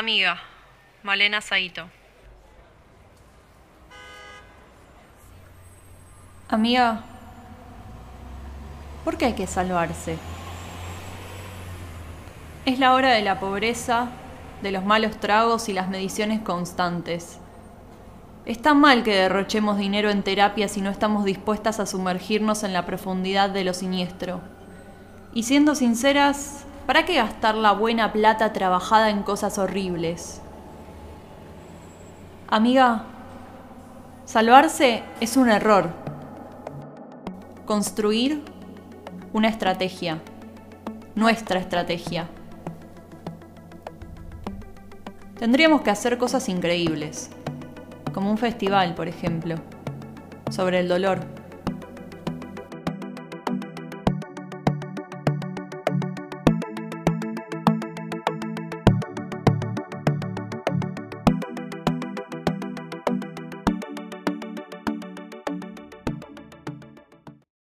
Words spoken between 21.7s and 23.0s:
a sumergirnos en la